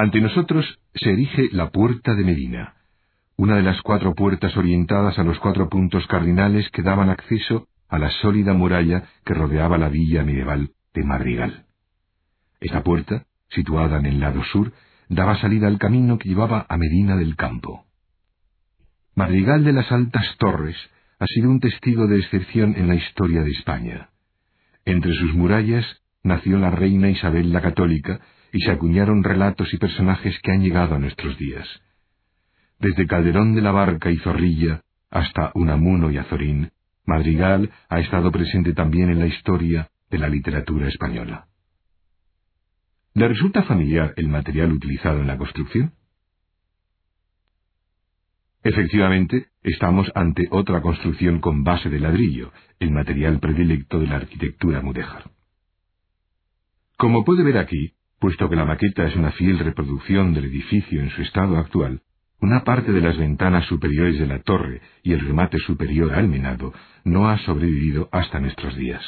Ante 0.00 0.20
nosotros 0.20 0.64
se 0.94 1.10
erige 1.10 1.48
la 1.50 1.70
Puerta 1.70 2.14
de 2.14 2.22
Medina, 2.22 2.74
una 3.36 3.56
de 3.56 3.64
las 3.64 3.82
cuatro 3.82 4.14
puertas 4.14 4.56
orientadas 4.56 5.18
a 5.18 5.24
los 5.24 5.40
cuatro 5.40 5.68
puntos 5.68 6.06
cardinales 6.06 6.70
que 6.70 6.82
daban 6.82 7.10
acceso 7.10 7.66
a 7.88 7.98
la 7.98 8.08
sólida 8.22 8.52
muralla 8.52 9.08
que 9.24 9.34
rodeaba 9.34 9.76
la 9.76 9.88
villa 9.88 10.22
medieval 10.22 10.70
de 10.94 11.02
Madrigal. 11.02 11.66
Esta 12.60 12.84
puerta, 12.84 13.26
situada 13.48 13.98
en 13.98 14.06
el 14.06 14.20
lado 14.20 14.44
sur, 14.44 14.72
daba 15.08 15.40
salida 15.40 15.66
al 15.66 15.80
camino 15.80 16.16
que 16.16 16.28
llevaba 16.28 16.64
a 16.68 16.76
Medina 16.76 17.16
del 17.16 17.34
Campo. 17.34 17.84
Madrigal 19.16 19.64
de 19.64 19.72
las 19.72 19.90
Altas 19.90 20.36
Torres 20.38 20.76
ha 21.18 21.26
sido 21.26 21.50
un 21.50 21.58
testigo 21.58 22.06
de 22.06 22.18
excepción 22.18 22.76
en 22.76 22.86
la 22.86 22.94
historia 22.94 23.42
de 23.42 23.50
España. 23.50 24.10
Entre 24.84 25.12
sus 25.16 25.34
murallas 25.34 25.84
nació 26.22 26.56
la 26.58 26.70
reina 26.70 27.10
Isabel 27.10 27.52
la 27.52 27.62
Católica 27.62 28.20
y 28.52 28.60
se 28.60 28.70
acuñaron 28.70 29.22
relatos 29.22 29.72
y 29.72 29.78
personajes 29.78 30.38
que 30.42 30.52
han 30.52 30.62
llegado 30.62 30.94
a 30.94 30.98
nuestros 30.98 31.36
días. 31.38 31.66
Desde 32.78 33.06
Calderón 33.06 33.54
de 33.54 33.62
la 33.62 33.72
Barca 33.72 34.10
y 34.10 34.16
Zorrilla 34.18 34.82
hasta 35.10 35.52
Unamuno 35.54 36.10
y 36.10 36.18
Azorín, 36.18 36.70
Madrigal 37.04 37.70
ha 37.88 38.00
estado 38.00 38.30
presente 38.30 38.74
también 38.74 39.10
en 39.10 39.18
la 39.18 39.26
historia 39.26 39.90
de 40.10 40.18
la 40.18 40.28
literatura 40.28 40.88
española. 40.88 41.46
¿Le 43.14 43.26
resulta 43.26 43.62
familiar 43.62 44.14
el 44.16 44.28
material 44.28 44.72
utilizado 44.72 45.20
en 45.20 45.26
la 45.26 45.36
construcción? 45.36 45.92
Efectivamente, 48.62 49.46
estamos 49.62 50.10
ante 50.14 50.46
otra 50.50 50.82
construcción 50.82 51.40
con 51.40 51.64
base 51.64 51.88
de 51.88 52.00
ladrillo, 52.00 52.52
el 52.78 52.90
material 52.90 53.40
predilecto 53.40 53.98
de 53.98 54.06
la 54.06 54.16
arquitectura 54.16 54.82
mudéjar. 54.82 55.30
Como 56.96 57.24
puede 57.24 57.44
ver 57.44 57.58
aquí, 57.58 57.94
puesto 58.18 58.48
que 58.48 58.56
la 58.56 58.64
maqueta 58.64 59.06
es 59.06 59.16
una 59.16 59.32
fiel 59.32 59.58
reproducción 59.58 60.34
del 60.34 60.46
edificio 60.46 61.00
en 61.00 61.10
su 61.10 61.22
estado 61.22 61.56
actual, 61.56 62.02
una 62.40 62.64
parte 62.64 62.92
de 62.92 63.00
las 63.00 63.16
ventanas 63.16 63.66
superiores 63.66 64.18
de 64.18 64.26
la 64.26 64.40
torre 64.42 64.80
y 65.02 65.12
el 65.12 65.20
remate 65.20 65.58
superior 65.58 66.14
almenado 66.14 66.72
no 67.04 67.28
ha 67.28 67.38
sobrevivido 67.38 68.08
hasta 68.12 68.40
nuestros 68.40 68.76
días. 68.76 69.02